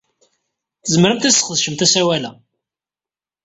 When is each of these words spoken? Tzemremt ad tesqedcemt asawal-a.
Tzemremt 0.83 1.27
ad 1.27 1.33
tesqedcemt 1.33 1.85
asawal-a. 1.85 2.31